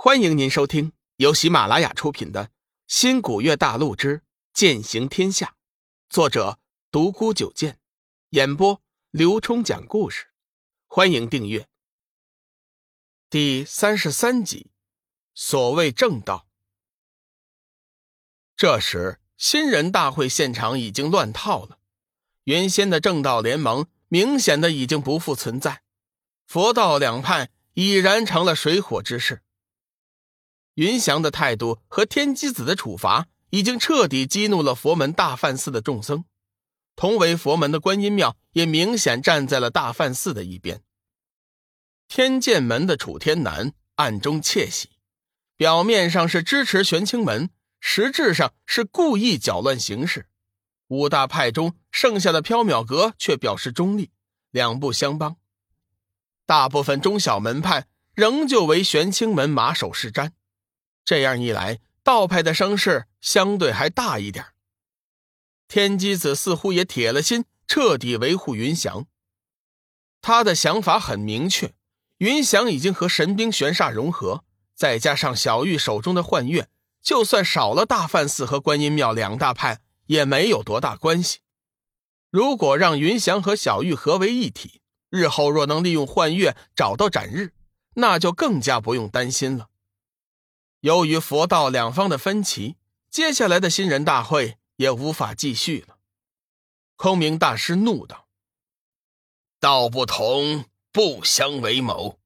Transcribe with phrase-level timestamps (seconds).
[0.00, 2.44] 欢迎您收听由喜马拉雅出品的
[2.86, 5.46] 《新古月大陆之剑行天下》，
[6.08, 6.60] 作者
[6.92, 7.80] 独孤九剑，
[8.28, 8.80] 演播
[9.10, 10.26] 刘冲讲故事。
[10.86, 11.66] 欢迎订阅。
[13.28, 14.70] 第三十三集，
[15.34, 16.46] 所谓正道。
[18.56, 21.80] 这时，新人大会现场已经乱套了，
[22.44, 25.82] 原先的正道联盟明显的已经不复存在，
[26.46, 29.42] 佛道两派已然成了水火之势。
[30.78, 36.24] 云翔的态度和天机子的处罚，已经彻底激怒了佛门大梵寺的众僧。
[36.94, 40.82] 同为佛门的观音庙，也明显站在了大梵寺的一边。
[42.06, 44.90] 天剑门的楚天南暗中窃喜，
[45.56, 50.28] 表面上是支持玄清门，实质上是故意搅乱形势。
[50.86, 54.12] 五大派中剩下的缥缈阁却表示中立，
[54.52, 55.38] 两不相帮。
[56.46, 60.30] 大部分中小门派仍旧为玄清门马首是瞻。
[61.08, 64.48] 这样一来，道派的声势相对还大一点。
[65.66, 69.06] 天机子似乎也铁了心，彻底维护云翔。
[70.20, 71.72] 他的想法很明确：
[72.18, 76.68] 云翔已经和神兵玄煞融合，再加上小玉手中的幻月，
[77.00, 81.38] 就算少了大梵寺和观音庙两大派，也没有多大关系。
[82.30, 87.54] 如果让云翔和小玉合为一体，日后若能利用幻月找到斩日，
[87.94, 89.70] 那就更加不用担心了。
[90.80, 92.76] 由于佛道两方的分歧，
[93.10, 95.98] 接下来的新人大会也无法继续了。
[96.94, 98.28] 空明大师怒道
[99.58, 102.20] ：“道不同不相为谋，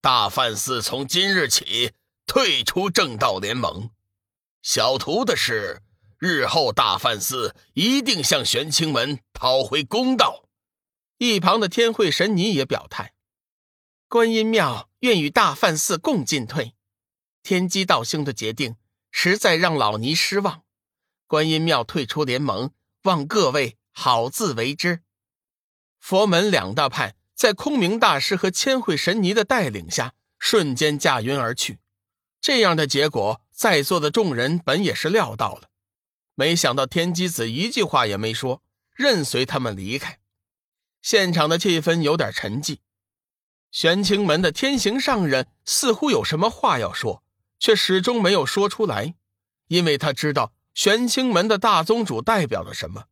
[0.00, 1.92] 大梵寺从今日起
[2.26, 3.90] 退出正道联盟。
[4.62, 5.82] 小徒的事，
[6.18, 10.44] 日后大梵寺一定向玄清门讨回公道。”
[11.18, 13.14] 一旁的天慧神尼也表态
[14.08, 16.74] ：“观音庙愿与大梵寺共进退。”
[17.42, 18.76] 天机道兄的决定
[19.10, 20.62] 实在让老尼失望，
[21.26, 25.02] 观音庙退出联盟，望各位好自为之。
[25.98, 31.78] 佛门两大派在空明大师和千惠神尼的带领下，瞬间驾云而去。
[32.40, 35.68] 这样的结果，在座的众人本也是料到了，
[36.34, 38.62] 没想到天机子一句话也没说，
[38.94, 40.20] 任随他们离开。
[41.02, 42.78] 现场的气氛有点沉寂。
[43.70, 47.22] 玄清门的天行上人似乎有什么话要说。
[47.60, 49.14] 却始终没有说出来，
[49.68, 53.04] 因为他知道玄清门的大宗主代表了什么，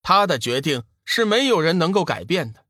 [0.00, 2.64] 他的决定是没有人能够改变的。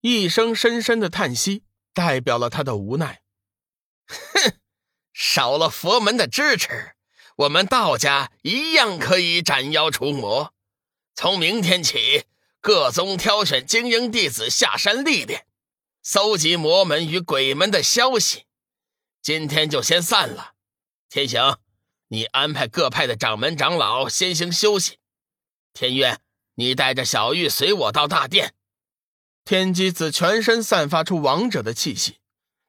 [0.00, 1.62] 一声深深的叹息，
[1.94, 3.22] 代表了他的无奈。
[4.06, 4.52] 哼，
[5.14, 6.96] 少了佛门的支持，
[7.36, 10.52] 我们道家一样可以斩妖除魔。
[11.14, 12.24] 从明天起，
[12.60, 15.46] 各宗挑选精英弟子下山历练，
[16.02, 18.44] 搜集魔门与鬼门的消息。
[19.24, 20.52] 今天就先散了，
[21.08, 21.58] 天行，
[22.08, 24.98] 你安排各派的掌门长老先行休息。
[25.72, 26.18] 天月，
[26.56, 28.54] 你带着小玉随我到大殿。
[29.42, 32.18] 天机子全身散发出王者的气息，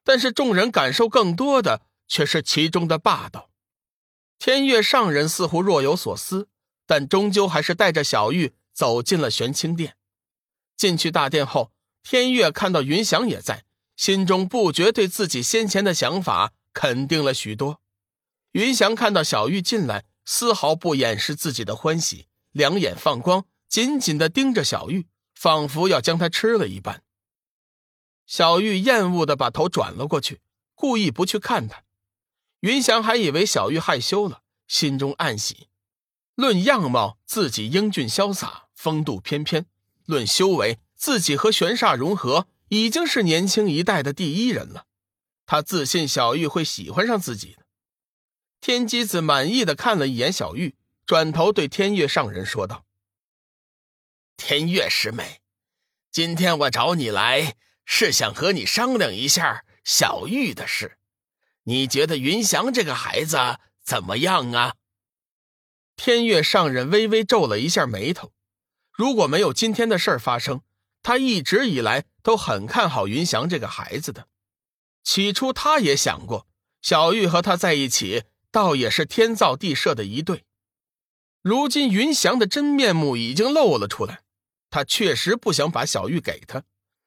[0.02, 3.50] 但是众人感受更多的却是其中的霸道。
[4.38, 6.48] 天月上人似乎若有所思，
[6.86, 9.98] 但终究还是带着小玉走进了玄清殿。
[10.74, 11.70] 进去大殿后，
[12.02, 13.65] 天月看到云翔也在。
[13.96, 17.80] 心中不觉对自己先前的想法肯定了许多。
[18.52, 27.02] 云翔看到小玉进来，丝毫不掩饰自己的欢喜，两眼放光，紧紧的盯着小玉，仿佛要将她吃了一般。
[28.26, 30.40] 小玉厌恶的把头转了过去，
[30.74, 31.84] 故意不去看他。
[32.60, 35.68] 云翔还以为小玉害羞了，心中暗喜。
[36.34, 39.62] 论样貌，自己英俊潇洒，风度翩翩；
[40.06, 42.48] 论修为，自己和玄煞融合。
[42.68, 44.86] 已经是年轻一代的第一人了，
[45.44, 47.64] 他自信小玉会喜欢上自己的。
[48.60, 50.74] 天机子满意的看了一眼小玉，
[51.04, 52.84] 转头对天月上人说道
[54.36, 55.40] ：“天月师妹，
[56.10, 60.98] 今天我找你来，是想和你商量一下小玉的事。
[61.64, 63.36] 你觉得云翔这个孩子
[63.84, 64.74] 怎么样啊？”
[65.94, 68.32] 天月上人微微皱了一下眉头，
[68.92, 70.62] 如果没有今天的事发生。
[71.02, 74.26] 他一直以来都很看好云翔这个孩子的，
[75.04, 76.48] 起初他也想过，
[76.82, 80.44] 小玉和他在一起，倒也是天造地设的一对。
[81.40, 84.24] 如今云翔的真面目已经露了出来，
[84.70, 86.64] 他确实不想把小玉给他，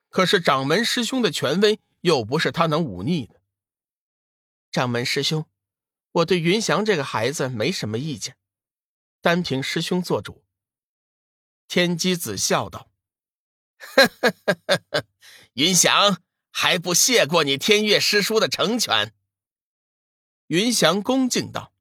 [0.07, 3.41] 可是掌门师兄的权威又不是他能忤逆的。
[4.71, 5.45] 掌门师兄，
[6.13, 8.37] 我对云翔这个孩子没什么意见，
[9.19, 10.45] 单凭师兄做主。
[11.67, 12.89] 天机子笑道。
[13.79, 15.05] 呵呵呵呵呵，
[15.53, 16.21] 云翔
[16.51, 19.13] 还不谢过你天月师叔的成全。
[20.47, 21.73] 云翔恭敬道：“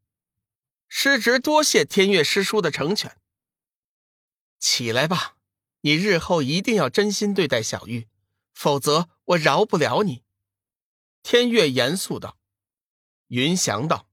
[0.88, 3.20] 师侄多谢天月师叔的成全。
[4.58, 5.36] 起来吧，
[5.80, 8.08] 你日后一定要真心对待小玉，
[8.54, 10.24] 否则我饶不了你。”
[11.22, 12.38] 天月严肃道。
[13.26, 14.08] 云翔道：“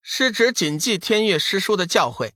[0.00, 2.32] 师侄谨记天月师叔的教诲。”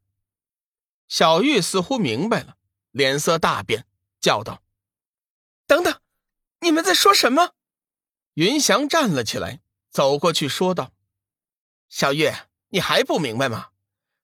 [1.09, 2.59] 小玉似乎明白了，
[2.91, 3.87] 脸色大变，
[4.21, 4.63] 叫道
[5.67, 6.01] ：“等等，
[6.61, 7.55] 你们在说什么？”
[8.35, 9.61] 云翔站了起来，
[9.91, 10.93] 走过去说道
[11.89, 12.33] ：“小玉，
[12.69, 13.71] 你还不明白吗？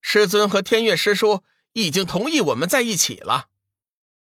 [0.00, 1.42] 师尊和天月师叔
[1.72, 3.48] 已经同意我们在一起了。”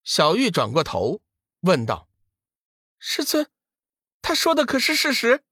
[0.03, 1.21] 小玉转过头
[1.61, 2.07] 问道
[2.99, 3.49] ：“师尊，
[4.21, 5.43] 他说的可是事实？”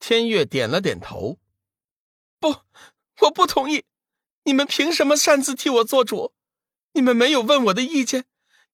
[0.00, 1.38] 天月点了点头
[2.40, 2.62] ：“不，
[3.20, 3.84] 我不同意。
[4.44, 6.34] 你们凭什么擅自替我做主？
[6.92, 8.24] 你们没有问我的意见，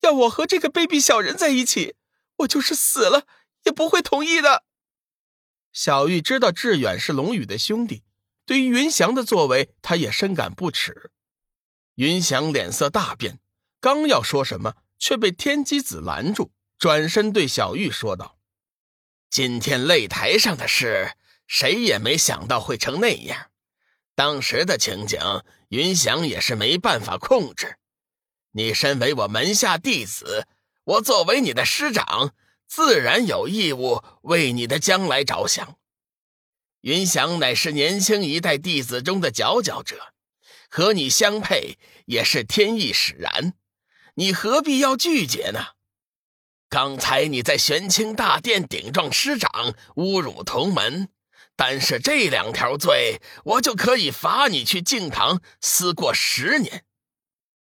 [0.07, 1.97] 要我和这个卑鄙小人在一起，
[2.39, 3.27] 我就是死了
[3.65, 4.65] 也不会同意的。”
[5.73, 8.05] 小玉知道志远是龙宇的兄弟，
[8.47, 11.11] 对于云翔的作为，他也深感不耻。
[11.97, 13.41] 云翔脸色大变，
[13.81, 18.39] 刚要说什么，却被天机子拦住，转身对小玉说道。
[19.29, 21.17] 今天擂台上的事，
[21.47, 23.51] 谁也没想到会成那样。
[24.15, 25.21] 当时的情景，
[25.69, 27.77] 云翔也是没办法控制。
[28.57, 30.47] 你身为我门下弟子，
[30.85, 32.33] 我作为你的师长，
[32.67, 35.77] 自然有义务为你的将来着想。
[36.81, 40.15] 云翔乃是年轻一代弟子中的佼佼者，
[40.71, 41.77] 和你相配
[42.07, 43.53] 也是天意使然，
[44.15, 45.73] 你何必要拒绝呢？
[46.71, 51.11] 刚才你在玄清大殿顶撞师长，侮辱同门，
[51.57, 56.86] 单是这两条罪，我就可以罚你去净堂思过十年。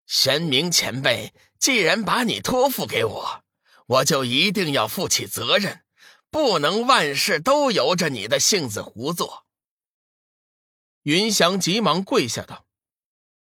[0.09, 3.43] 玄冥前辈既然把你托付给我，
[3.85, 5.83] 我就一定要负起责任，
[6.31, 9.45] 不能万事都由着你的性子胡做。
[11.03, 12.65] 云翔急忙跪下道：“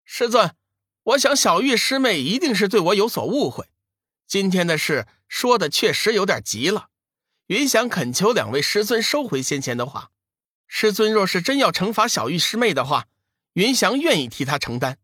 [0.04, 0.56] 师尊，
[1.04, 3.68] 我想小玉师妹一定是对我有所误会。”
[4.26, 6.88] 今天的事说的确实有点急了，
[7.46, 10.10] 云翔恳求两位师尊收回先前的话。
[10.66, 13.06] 师尊若是真要惩罚小玉师妹的话，
[13.52, 14.98] 云翔愿意替他承担。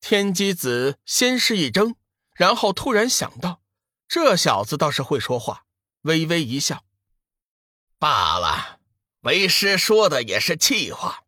[0.00, 1.96] 天机子先是一怔，
[2.34, 3.62] 然后突然想到，
[4.06, 5.64] 这小子倒是会说话，
[6.02, 6.84] 微微一笑
[7.98, 8.78] ：“罢了，
[9.20, 11.24] 为师说的也是气话，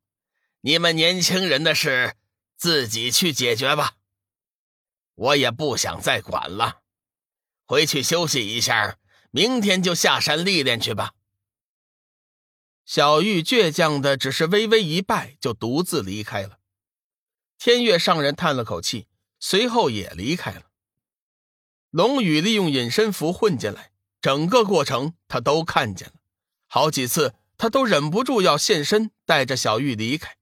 [0.61, 2.17] 你们年轻人的事
[2.57, 3.97] 自己去解决吧，
[5.15, 6.83] 我也不想再管了。”
[7.67, 8.99] 回去休息一下，
[9.31, 11.15] 明天就下山历练去吧。
[12.85, 16.60] 小玉倔强的只是微微一拜，就独自离开了。
[17.61, 19.07] 天月上人叹了口气，
[19.39, 20.71] 随后也离开了。
[21.91, 23.93] 龙宇利用隐身符混进来，
[24.23, 26.15] 整个过程他都看见了。
[26.69, 30.39] 好几次他都忍不住要现身，带着小玉离开。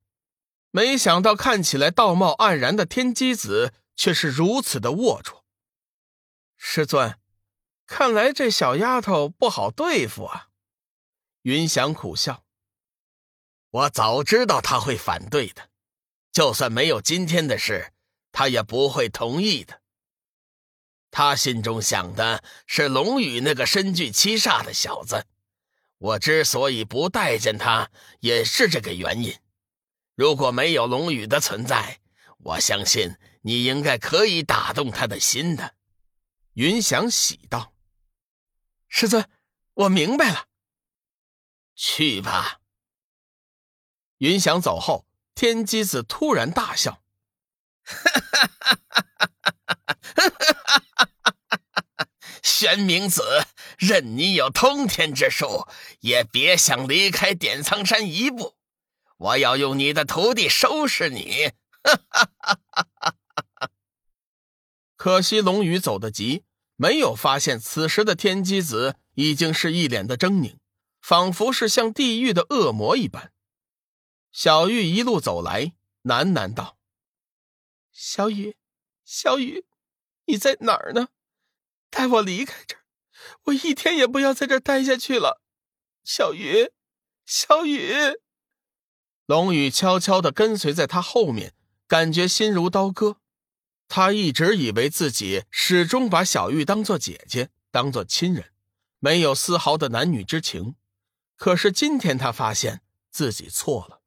[0.71, 5.41] 没想到看起来道貌岸然的天机子，却是如此的龌龊。
[6.57, 7.19] 师尊，
[7.85, 10.51] 看来这小丫头不好对付啊。
[11.43, 12.45] 云翔苦笑
[13.71, 15.69] ：“我早知道他会反对的，
[16.33, 17.93] 就算没有今天的事，
[18.33, 19.83] 他也不会同意的。
[21.11, 25.27] 他心中想的是龙宇那个身具七煞的小子。
[25.99, 27.91] 我之所以不待见他，
[28.21, 29.37] 也是这个原因。
[30.15, 32.01] 如果没有龙宇的存在，
[32.39, 35.75] 我相信你应该可以打动他的心的。”
[36.55, 37.73] 云翔喜道
[38.87, 39.29] ：“师尊，
[39.75, 40.47] 我明白了。
[41.75, 42.61] 去吧。”
[44.19, 45.05] 云翔走后，
[45.39, 47.01] 天机子突然大笑
[52.43, 53.23] ：“玄冥子，
[53.79, 55.69] 任你有通天之术，
[56.01, 58.57] 也别想离开点苍山一步。
[59.17, 61.53] 我要用你的徒弟收拾你！”
[64.99, 66.43] 可惜龙宇走得急。
[66.75, 70.57] 没有发现，此时的天机子已经是一脸的狰狞，
[71.01, 73.31] 仿佛是像地狱的恶魔一般。
[74.41, 75.73] 小玉一路走来，
[76.05, 76.79] 喃喃道
[77.91, 78.57] ：“小雨，
[79.05, 79.67] 小雨，
[80.27, 81.09] 你在哪儿呢？
[81.91, 82.83] 带我离开这儿，
[83.47, 85.43] 我一天也不要在这儿待下去了。”
[86.07, 86.71] 小雨，
[87.27, 87.93] 小雨。
[89.27, 91.53] 龙宇悄悄地跟随在他后面，
[91.89, 93.17] 感觉心如刀割。
[93.89, 98.53] 他一直以为自己始终把小玉当做姐姐，当做亲人，
[99.01, 100.77] 没有丝毫的男女之情。
[101.35, 103.98] 可是今天他发现自己错了。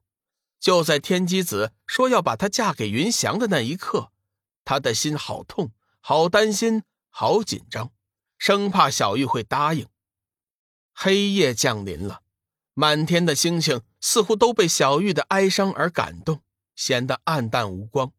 [0.62, 4.12] 就在天机子说要把她嫁给云翔的那一刻，
[4.64, 7.90] 他的心好痛，好担心，好紧张，
[8.38, 9.88] 生怕小玉会答应。
[10.94, 12.20] 黑夜降临了，
[12.74, 16.42] 满天的星星似乎都被小玉的哀伤而感动，
[16.76, 18.12] 显得暗淡无光。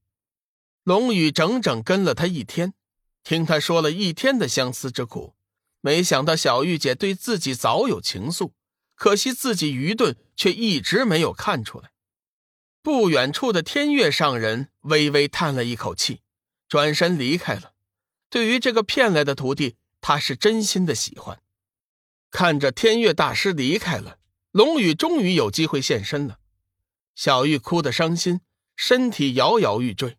[0.84, 2.74] 龙宇整整跟了他一天，
[3.24, 5.34] 听他说了一天的相思之苦，
[5.80, 8.52] 没想到小玉姐对自己早有情愫，
[8.96, 11.93] 可惜自己愚钝，却一直没有看出来。
[12.84, 16.20] 不远处的天月上人微微叹了一口气，
[16.68, 17.74] 转身离开了。
[18.30, 21.42] 对于这个骗来的徒弟，他是真心的喜欢。
[22.30, 24.20] 看着天月大师离开了。
[24.52, 26.40] 龙宇终于有机会现身了，
[27.16, 28.42] 小玉哭得伤心，
[28.76, 30.18] 身体摇摇欲坠。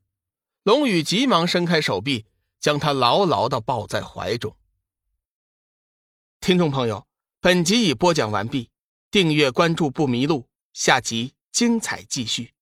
[0.63, 2.25] 龙宇急忙伸开手臂，
[2.59, 4.57] 将她牢牢的抱在怀中。
[6.41, 7.07] 听众朋友，
[7.41, 8.71] 本集已播讲完毕，
[9.11, 12.54] 订阅关注不迷路，下集精彩继续。